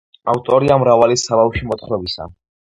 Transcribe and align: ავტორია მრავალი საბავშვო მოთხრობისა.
ავტორია 0.33 0.77
მრავალი 0.85 1.19
საბავშვო 1.27 1.71
მოთხრობისა. 1.75 2.31